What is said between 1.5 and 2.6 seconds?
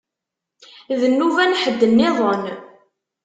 ḥedd nniḍen.